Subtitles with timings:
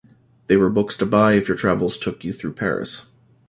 [0.47, 3.05] They were books to buy if your travels took you through Paris.